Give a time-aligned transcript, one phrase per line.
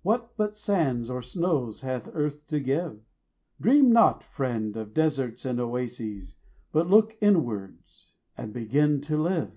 [0.00, 3.00] What but sands or snows hath earth to give?
[3.60, 6.30] Dream not, friend, of deserts and oases,
[6.72, 9.52] 15 But look inwards, and begin to live!